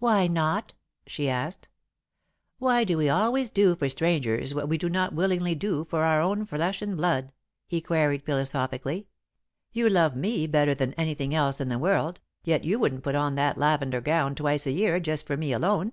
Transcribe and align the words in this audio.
"Why 0.00 0.26
not?" 0.26 0.74
she 1.06 1.28
asked. 1.30 1.68
"Why 2.58 2.82
do 2.82 2.98
we 2.98 3.08
always 3.08 3.50
do 3.50 3.76
for 3.76 3.88
strangers 3.88 4.52
what 4.52 4.68
we 4.68 4.76
do 4.76 4.88
not 4.88 5.12
willingly 5.14 5.54
do 5.54 5.84
for 5.84 6.02
our 6.02 6.20
own 6.20 6.44
flesh 6.44 6.82
and 6.82 6.96
blood?" 6.96 7.32
he 7.68 7.80
queried, 7.80 8.24
philosophically. 8.24 9.06
"You 9.70 9.88
love 9.88 10.16
me 10.16 10.48
better 10.48 10.74
than 10.74 10.92
anything 10.94 11.36
else 11.36 11.60
in 11.60 11.68
the 11.68 11.78
world, 11.78 12.18
yet 12.42 12.64
you 12.64 12.80
wouldn't 12.80 13.04
put 13.04 13.14
on 13.14 13.36
that 13.36 13.56
lavender 13.58 14.00
gown 14.00 14.34
twice 14.34 14.66
a 14.66 14.72
year, 14.72 14.98
just 14.98 15.24
for 15.24 15.36
me 15.36 15.52
alone. 15.52 15.92